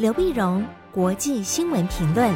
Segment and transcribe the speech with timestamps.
[0.00, 2.32] 刘碧荣，国际新闻评论。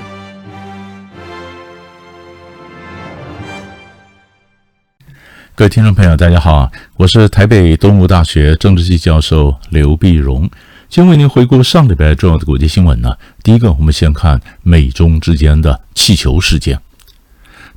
[5.55, 10.51] 各位听众朋友，大家好，我是台北东吴大学政治系教授刘碧荣。
[10.91, 13.17] 先为您回顾上礼拜重要的国际新闻呢。
[13.43, 16.79] 第一个，我们先看美中之间的气球事件。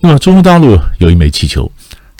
[0.02, 1.72] 那么，中国大陆有一枚气球。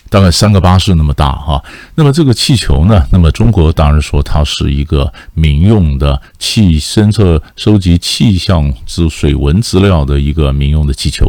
[0.10, 1.64] 大概三个巴士那么大哈，
[1.96, 3.06] 那么这个气球呢？
[3.12, 11.26] 那么中国当然说它是一个民用的气侦测、收集气象之水文资料的一个民用的气球。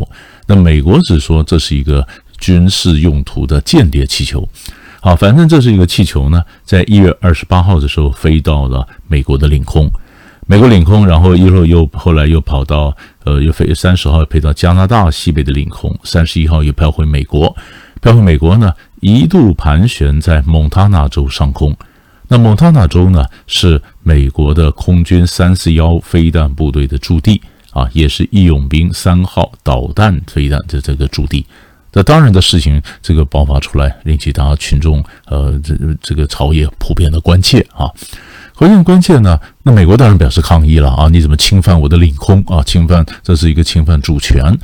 [0.47, 2.07] 那美国只说这是一个
[2.39, 4.49] 军事用途的间谍气球。
[5.01, 9.91] 好，反正这是一个气球呢，在一月二十八号的时候飞到了美国的领空，
[10.47, 17.55] 美国领空，然后一会儿又后来又跑到呃，又飞三十号飞到加拿大西北的领空，三十一号又飘回美国。
[18.01, 21.77] 飘回美国呢，一度盘旋在蒙塔纳州上空。
[22.29, 27.41] 那蒙塔纳州呢，是美国的空军三四幺飞弹部队的驻地
[27.73, 31.45] 啊，也是义勇兵三号导弹飞弹的这个驻地。
[31.93, 37.91] 那当然的事情，这个爆发出来，引起大家群众呃，这这个朝野普遍的关切啊。
[38.55, 39.41] 何应关切呢？
[39.63, 41.09] 那美国当然表示抗议了啊！
[41.09, 42.63] 你怎么侵犯我的领空啊？
[42.63, 44.55] 侵犯，这是一个侵犯主权。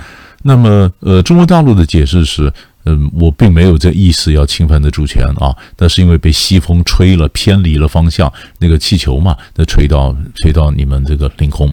[0.42, 2.52] 那么呃，中国大陆的解释是。
[2.84, 11.72] 嗯，我并没有这意思要侵犯的主权啊，那是因为被西风吹了，偏离了方向，那个气球嘛，那吹到吹到你们这个领空。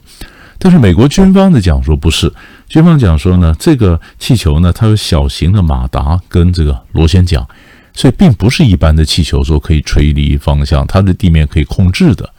[0.58, 2.32] 但是美国军方的讲说不是，
[2.70, 7.46] 军方讲说呢，这个气球呢，它有小型的马达跟这个螺旋桨，
[7.94, 12.30] 所以并不是一般的气球说可以吹离方向，它的地面可以控制的。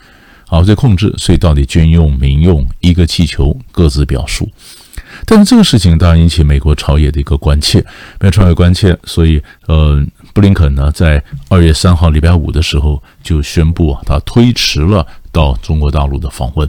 [0.46, 4.48] 好，这控制，所以到底军用民用，一个气球各自表述。
[5.24, 7.78] 但是这个事情当然引起美国朝野的一个关切，
[8.20, 16.68] 美国朝野关切，所以呃，布林肯呢在二月三号礼拜五的时候就宣布啊，他推迟了到中国大陆的访问。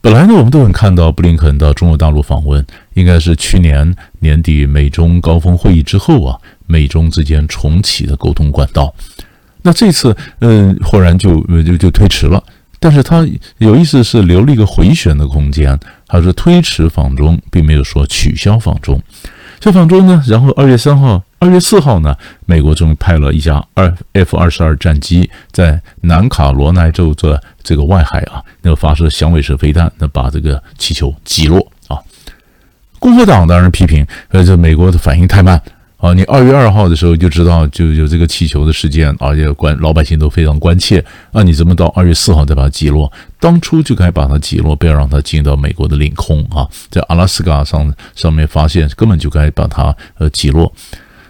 [0.00, 8.94] 本来呢，我们都很看到布林肯到中国大陆访问，应该是去年年底美中高峰会议之后啊，美中之间重启的沟通管道。
[9.62, 12.42] 那这次嗯、呃，忽然就就就推迟了。
[12.80, 13.26] 但是他
[13.58, 19.00] 有意思是留了一个回旋的空间，他说推迟访中，并没有说取消访中。
[19.60, 22.14] 这访中呢，然后二月三号、二月四号呢，
[22.46, 31.58] 美国终于派了一架二 F 二十二战机在南卡罗来州的这个外海啊，那个发射响尾蛇飞弹，那把这个气球击落
[31.88, 31.98] 啊。
[33.00, 35.60] 共和党当然批评，呃，这美国的反应太慢。
[35.98, 41.04] 啊，你二月二号的时候就知道就有这个气球的事件，而且关老百姓都非常关切。
[41.32, 43.12] 那你怎么到二月四号再把它击落？
[43.40, 46.68] 当初就该把它击落，不要让它进到美国的领空啊！
[46.88, 50.72] 在阿拉斯加上上面发现，根本就该把它呃击落。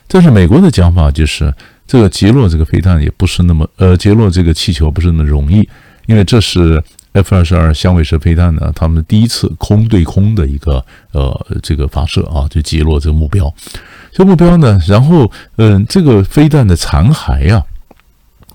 [0.07, 1.51] 但是美国的讲法就是，
[1.87, 5.67] 这个击落这个飞弹也不是那么呃击落这个气球不是那么容易，
[6.05, 13.51] 因为这是 F 二十二响尾蛇飞弹呢，他们第一次空对空的一个呃这个发射啊，就击落这个目标。
[14.13, 17.63] 这目标呢，然后，嗯，这个飞弹的残骸啊，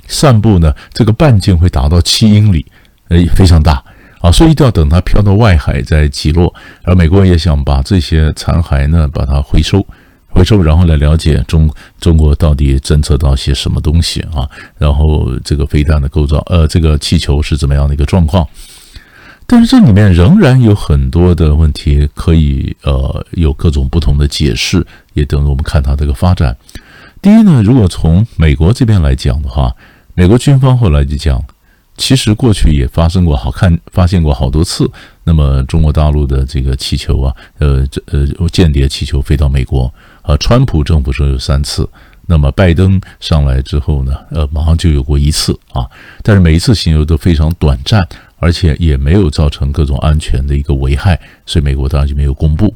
[0.08, 2.66] 散布呢，这个半径会达到七英里，
[3.08, 3.84] 呃，非常大
[4.20, 6.54] 啊，所以一定要等它飘到外海再击落。
[6.84, 9.86] 而美国人也想把这些残骸呢，把它回收，
[10.28, 11.70] 回收，然后来了解中
[12.00, 18.46] 中国到底侦测到些什么东西啊，然后这个飞弹的构造，呃，这个气球是怎么样的一个状况。
[19.46, 26.56] 但是这里面仍然有很多的问题可以呃有各种不同的解释，也等着我们看它这个发展。
[27.22, 29.72] 第一呢，如果从美国这边来讲的话，
[30.16, 31.44] 美国军方后来就讲，
[31.98, 34.90] 其实过去也发生过好看发现过好多次，
[35.24, 41.88] 那么中国大陆的这个气球啊，呃这呃间谍气球飞到美国啊，川普政府说有三次，
[42.26, 45.86] 那么拜登上来之后呢，呃马上就有过一次啊，
[46.24, 48.08] 但是每一次行动都非常短暂。
[48.44, 52.76] 而且也没有造成各种安全的一个危害，所以美国当然就没有公布。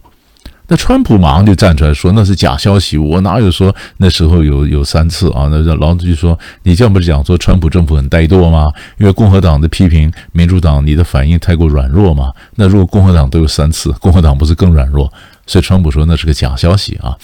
[0.69, 5.47] 那川普马上就站出来说那是假消息，我哪有说那时候有有三次啊？
[5.49, 8.69] 那老子就说你这样不是讲说川普政府很怠惰吗？
[8.97, 12.31] 因为共和党的批评民主党你的反应太过软弱嘛。
[12.55, 15.11] 那如果共和党都有三次，共和党不是更软弱？
[15.45, 17.15] 所以川普说那是个假消息啊。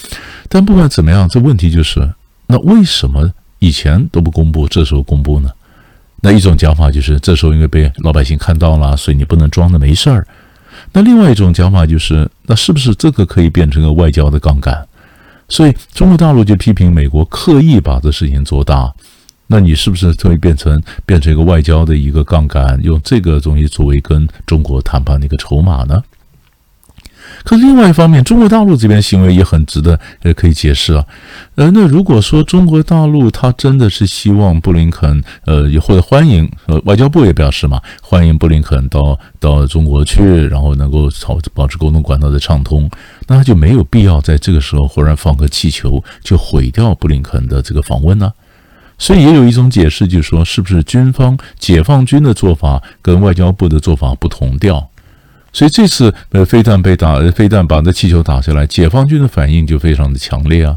[0.47, 1.99] 但不管怎么样，这问题就是
[2.47, 3.29] 那为什么
[3.59, 5.49] 以前都不公布，这时候公布呢？
[6.25, 10.25] 那一种讲法就是，这时候因为被老百姓看到了，所以你不能装的没事儿。
[10.93, 14.87] 那另外一种讲法就是，那是不是这个可以变成个外交的杠杆？
[15.49, 18.93] 所以中国大陆就批评美国刻意把这事情做大。
[19.47, 26.01] 那你是不是会变成变成一个外交的一个杠杆，用这个东西作为跟中国谈判的一个筹码呢？
[27.43, 31.05] 可另外一方面，中国大陆这边行为也很值得呃可以解释啊。
[31.55, 42.89] 呃，那如果说中国大陆他真的是希望布林肯呃或者欢迎呃外交部也表示嘛，欢迎布林肯到到中国去，然后能够保保持沟通管道的畅通，
[43.27, 48.31] 那他就没有必要在这个时候忽然放个气球就毁掉布林肯的这个访问呢。
[48.97, 54.89] 所以也有一种解释，就是说是不是军方解放军的做法跟外交部的做法不同调？
[55.53, 60.75] 所以这次呃飞弹被打，飞弹把那气球打下来，解放军的反应就非常的强烈啊。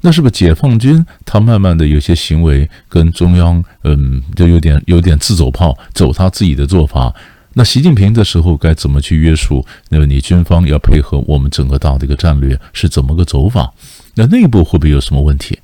[0.00, 7.14] 那是不是解放军他慢慢的有些行为跟中央嗯就有点有点自走炮，走他自己的做法？
[7.54, 9.64] 那习近平的时候该怎么去约束？
[9.88, 13.72] 那么你军方要配合我们整个大的一个战略是怎么个走法？
[14.14, 15.58] 那内部会不会有什么问题？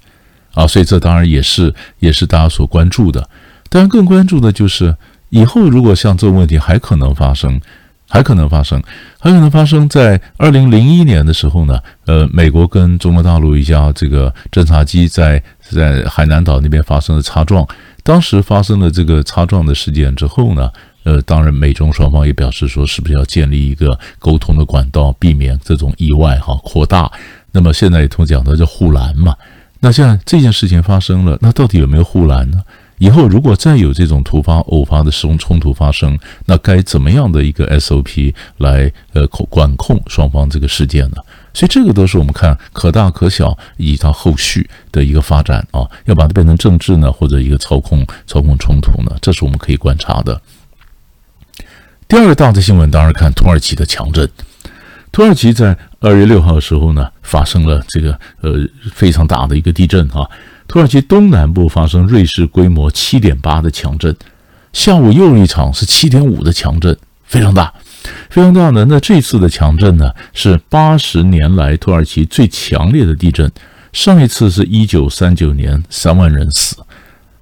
[0.55, 3.29] 啊，所以这当然也是也是大家所关注的。
[3.69, 4.97] 当然更关注的就是
[5.31, 7.61] 以后如果像这个问题还可能发生。
[8.15, 8.81] 还可能发生，
[9.19, 11.81] 还可能发生在二零零一年的时候呢。
[12.07, 17.67] 呃，美国跟中国大陆一架这个侦察机在在海南岛那边发生了擦撞。
[18.05, 20.71] 当时发生了这个擦撞的事件之后呢，
[21.03, 27.11] 呃，当然美中双方也表示说，是不是要建立一个沟通的管道，避免这种意外哈扩大。
[27.51, 29.35] 那么现在也通讲的叫护栏嘛。
[29.81, 32.59] 那现在这件事情发生了，那到底有没有护栏呢？
[32.99, 41.17] 以后如果再有这种突发偶发的冲冲突发生，那该怎么样的一个 SOP 来呃管控双方这个事件呢？
[41.53, 50.41] 所以这个都是我们看可大可小，以及它后续的一个发展啊，要把它变成政治呢，或者一个操控操控冲突呢，这是我们可以观察的。
[52.09, 54.29] 第二个大的新闻，当然看土耳其的强震。
[55.13, 58.53] 土耳其在二月六号的时候呢，发生了这个呃
[58.93, 60.29] 非常大的一个地震啊。
[60.67, 64.15] 土耳其东南部发生瑞士规模七点八的强震，
[64.73, 67.73] 下午又一场是七点五的强震，非常大，
[68.31, 68.85] 非常大的。
[68.87, 73.51] 那这次的强震呢，是八十年来土耳其最强烈的地震。
[73.93, 76.77] 上一次是一九三九年，三万人死，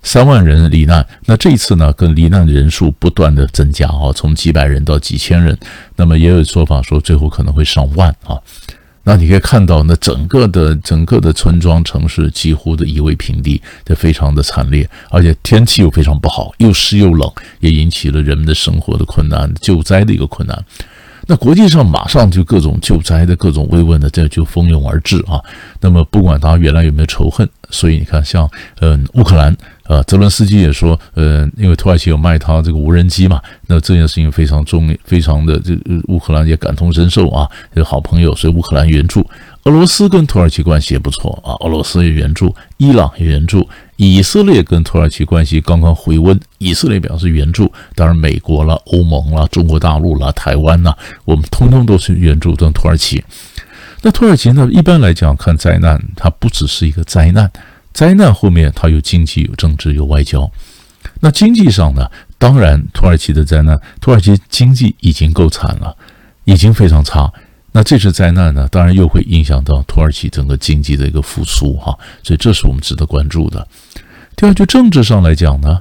[0.02, 1.06] 三万人罹难。
[1.24, 5.56] 那这一次呢，跟罹难的人数不断的增加啊，从几百人到几千人。
[5.96, 8.36] 那么也有说法说，最后可能会上万啊。
[9.04, 17.28] 那你可以看到，那整个的整个的村庄城市几乎的夷为平地，这非常的惨烈，而且天气又非常不好，又湿又冷，
[17.60, 20.64] 也引起了人们的生活的困难，救灾的一个困难。
[21.26, 25.40] 那国际上马上就各种救灾的各种慰问的，这就蜂拥而至啊。
[25.80, 28.48] 那么不管他原来有没有仇恨，所以你看，像
[28.80, 29.56] 嗯乌克兰。
[29.84, 35.76] 啊，泽伦斯基也说，呃，因为土耳其有卖他这个无人机嘛，那这件事情非常重，非常的这
[36.08, 39.26] 乌克兰也感同身受啊，有好朋友，所以乌克兰援助。
[39.64, 50.92] 俄罗斯跟土耳其关系也不错啊，俄罗斯也援助，伊朗也援助，以色列跟土耳其关系刚刚回温，以色列表示援助，当然美国了、欧盟了、中国大陆了、台湾呐，
[51.24, 53.22] 我们通通都是援助跟土耳其。
[54.00, 57.48] 那土耳其呢，一般来讲看灾难，它不只是一个灾难。
[57.92, 60.50] 灾难后面，它有经济、有政治、有外交。
[61.20, 62.08] 那经济上呢？
[62.38, 65.96] 当然，土耳其的灾难，土耳其经济已经够惨了，
[66.44, 67.32] 已经非常差。
[67.72, 68.68] 那这次灾难呢？
[68.70, 71.96] 当然又会影响到土耳其整个经济的一个复苏，哈。
[72.22, 73.66] 所以，这是我们值得关注的。
[74.36, 75.80] 第二，就政治上来讲呢，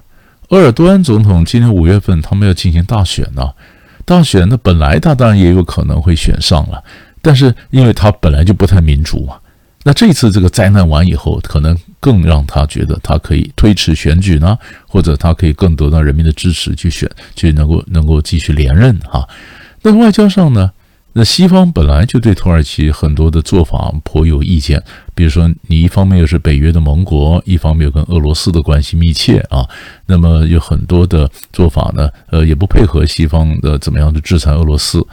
[0.49, 3.51] 鄂尔多安总统今年五月份他们要进行大选呢。
[4.05, 6.83] 大选呢，本来他当然也有可能会选上了，
[7.21, 9.37] 但是因为他本来就不太民主嘛。
[9.83, 14.57] 那这次这个灾难完以后，可能更让他觉得他可以推迟选举呢，
[14.87, 19.27] 或者他可以更得到人民的支持去选，去能够能够继续连任哈。
[19.81, 20.69] 那外交上呢，
[21.13, 24.81] 那西方本来就对土耳其很多的做法颇有意见，
[25.15, 29.67] 比如说你一方面又是北约的盟国，一方面又跟俄罗斯的关系密切啊，
[30.05, 35.03] 那么有很多的做法呢，呃，也不配合西方的怎么样的制裁俄罗斯。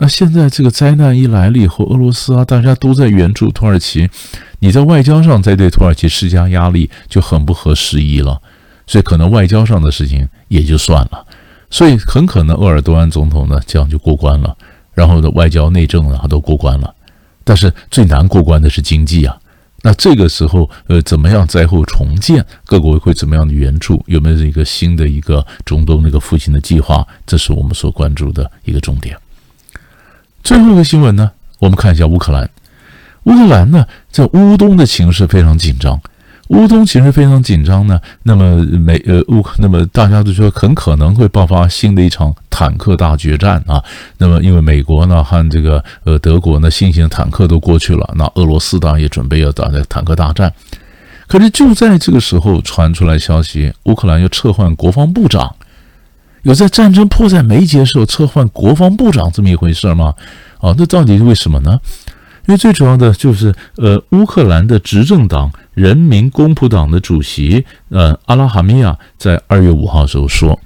[0.00, 4.08] 那现在这个灾难一来了以后，俄罗斯啊，大家都在援助土耳其，
[4.60, 8.40] 你在外交上再对土耳其施加压力就很不合时宜了，
[8.86, 11.26] 所以可能外交上的事情也就算了，
[11.68, 14.56] 所以很可能鄂尔多安总统呢这样就过关了，
[14.94, 16.94] 然后的外交内政呢都过关了，
[17.42, 19.36] 但是最难过关的是经济啊，
[19.82, 29.16] 那这个时候呃怎么样灾后重建，各国会怎么样的援助，有没有一个新的一个中东那个复兴的计划，这是我们所关注的一个重点。
[30.48, 32.48] 最后一个新闻呢，我们看一下乌克兰。
[33.24, 36.00] 乌克兰呢，在乌东的情势非常紧张。
[36.46, 43.84] 乌东情势非常紧张呢，那么美呃乌，那么大家都说很可能会爆发新的一场坦克大决战啊。
[44.16, 50.50] 那么因为美国呢和这个呃德国呢新型坦克都过去了，那俄罗斯当然也准备要打这坦克大战。
[51.26, 55.54] 可是就在这个时候传出来消息，乌克兰要撤换国防部长。
[56.42, 60.14] 有在战争迫在眉睫时候撤换国防部长这么一回事吗？
[60.60, 61.78] 哦，那到底是为什么呢？
[62.46, 70.58] 因为最主要的就是，呃，乌克兰的执政党人民公仆党的主席，呃，阿拉哈米亚在二月五号时候说，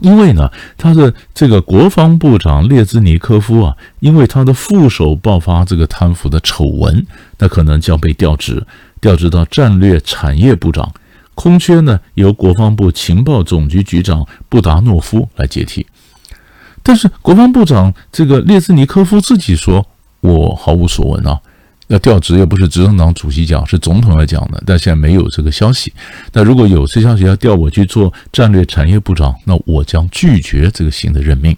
[0.00, 7.06] 因为呢，他的这个国防部长列兹尼科夫啊，因为他的副手爆发这个贪腐的丑闻，
[7.38, 8.66] 那可能将被调职，
[9.00, 10.90] 调职到战略产业部长，
[11.38, 15.86] 空缺呢由国防部情报总局局长布达诺夫来接替。
[16.82, 19.86] 但是国防部长这个列兹尼科夫自己说。
[20.20, 21.38] 我毫无所闻啊，
[21.86, 25.92] 要调职又不是执政党主席讲，是总统来讲的，但现在没有这个消息。
[26.32, 31.56] 那如果有这消息要调我去做战略产业部长，那我将拒绝这个新的任命。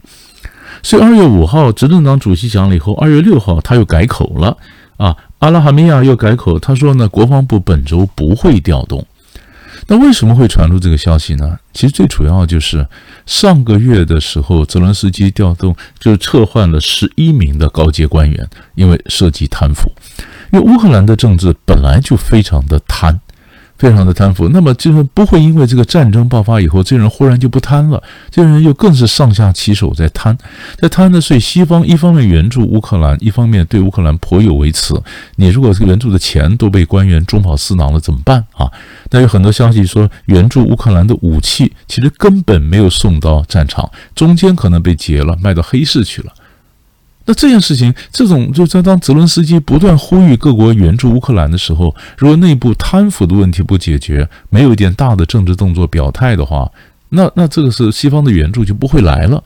[0.82, 4.54] 所以二月五号执政党主席讲了以后，二月六号他又改口了
[4.98, 9.06] 啊，阿拉哈米亚又改口，他说呢，国防部本周不会调动。
[9.90, 11.58] 那为什么会传出这个消息呢？
[11.72, 12.86] 其实最主要就是
[13.26, 19.90] 上个月的时候，泽伦斯基调动就是撤换了十一名的高阶官员，因为涉及贪腐。
[20.52, 23.20] 因为乌克兰的政治本来就非常的贪。
[23.80, 30.36] 非常的贪腐，那么就是不会因为这个战争爆发以后，这人忽然就不贪了，这人又更是上下其手在贪，
[30.76, 31.18] 在贪的。
[31.18, 35.02] 所以西方一方面援助乌克兰，一方面对乌克兰颇有微词。
[35.36, 38.70] 你如果这个援助的钱都被官员中饱私囊了，怎么办啊？
[39.08, 46.30] 那有很多消息说，援助乌克兰的武器其实根本没有送到战场，中间可能被劫了，卖到黑市去了。
[47.30, 56.68] 那这件事情，这种就在当泽伦斯基不断呼吁各国援助乌克兰的时候，如果内部贪腐的问题不解决，没有一点大的政治动作表态的话，
[57.10, 59.40] 那那这个是西方的援助就不会来了。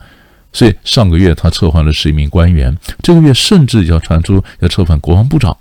[0.51, 5.55] 所以上个月他撤换了十一名官员，这个月甚至要传出要撤换国防部长。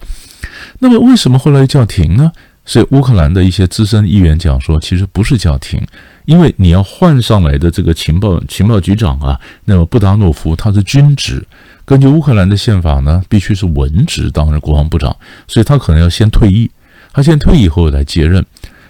[0.79, 2.33] 那么为什么后来叫停呢？
[2.65, 5.87] 所以乌克兰的一些资深议员讲说，其实不是叫停，
[6.25, 11.47] 因为你要换上来的这个情报情报局长啊，那么布达诺夫他是军职。
[11.85, 15.15] 根据乌克兰的宪法呢，必须是文职当任国防部长，
[15.47, 16.71] 所以他可能要先退役，
[17.13, 18.45] 他先退役后来接任。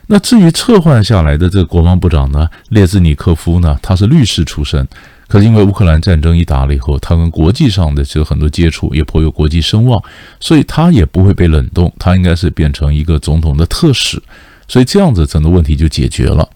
[0.06, 4.86] 那至于撤换下来的这个国防部长呢，列兹尼科夫呢，他是律师出身，
[5.26, 10.00] 可是因为乌克兰战争一打了以后，他跟国际上的这个很多接触，也颇有国际声望，
[10.38, 14.22] 所以他也不会被冷冻，他应该是变成一个总统的特使，
[14.68, 16.48] 所以这样子整个问题就解决了。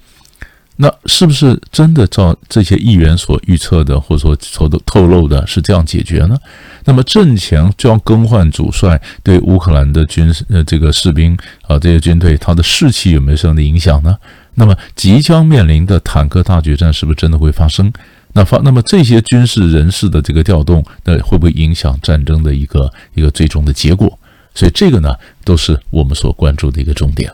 [0.81, 6.39] 那是不是真的照这些议员所预测的，或者说所透露的，是这样解决呢？
[6.85, 14.17] 那么阵前就要更换主帅，对乌克兰的军呃这个士兵啊这些军队，他的士气有没有什么影响呢？
[14.55, 17.93] 那么即将面临的坦克大决战是不是真的会发生？
[18.35, 24.17] 那发那么这些军事人士的这个调动，那会不会影响战争的一个一个最终的结果？
[24.55, 25.13] 所以这个呢，
[25.45, 27.33] 都是我们所关注的一个重点。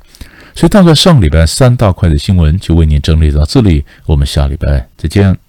[0.55, 5.44] 所以大概上礼拜三大块的新闻就为您整理到这里，我们下礼拜再见。